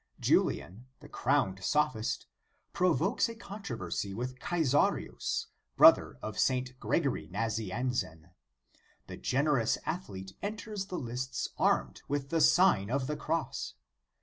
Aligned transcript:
Julian, 0.19 0.87
the 0.99 1.07
crowned 1.07 1.63
sophist, 1.63 2.25
provokes 2.73 3.29
a 3.29 3.35
controversy 3.35 4.15
with 4.15 4.39
Caesarius, 4.39 5.45
brother 5.75 6.17
of 6.23 6.39
St. 6.39 6.79
Gregory 6.79 7.27
Nazianzen. 7.27 8.31
The 9.05 9.17
generous 9.17 9.77
athlete 9.85 10.33
enters 10.41 10.87
the 10.87 10.97
lists 10.97 11.49
armed 11.59 12.01
with 12.07 12.29
the 12.29 12.41
Sign 12.41 12.89
of 12.89 13.05
the 13.05 13.15
Cross. 13.15 13.75